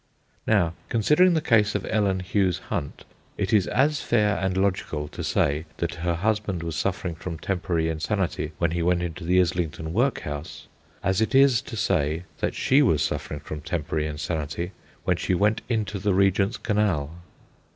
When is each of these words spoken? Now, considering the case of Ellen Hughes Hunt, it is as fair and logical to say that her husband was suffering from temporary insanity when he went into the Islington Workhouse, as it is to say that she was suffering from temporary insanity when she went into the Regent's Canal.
Now, 0.47 0.73
considering 0.89 1.35
the 1.35 1.41
case 1.43 1.75
of 1.75 1.85
Ellen 1.87 2.21
Hughes 2.21 2.57
Hunt, 2.73 3.05
it 3.37 3.53
is 3.53 3.67
as 3.67 4.01
fair 4.01 4.35
and 4.37 4.57
logical 4.57 5.07
to 5.09 5.23
say 5.23 5.65
that 5.77 5.93
her 6.01 6.15
husband 6.15 6.63
was 6.63 6.75
suffering 6.75 7.13
from 7.13 7.37
temporary 7.37 7.87
insanity 7.87 8.51
when 8.57 8.71
he 8.71 8.81
went 8.81 9.03
into 9.03 9.23
the 9.23 9.39
Islington 9.39 9.93
Workhouse, 9.93 10.65
as 11.03 11.21
it 11.21 11.35
is 11.35 11.61
to 11.61 11.77
say 11.77 12.23
that 12.39 12.55
she 12.55 12.81
was 12.81 13.03
suffering 13.03 13.41
from 13.41 13.61
temporary 13.61 14.07
insanity 14.07 14.71
when 15.03 15.17
she 15.17 15.35
went 15.35 15.61
into 15.69 15.99
the 15.99 16.15
Regent's 16.15 16.57
Canal. 16.57 17.11